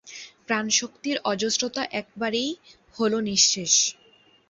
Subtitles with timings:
[0.47, 2.49] প্রাণশক্তির অজস্রতা একেবারেই
[2.95, 3.53] হল নিঃস্ব।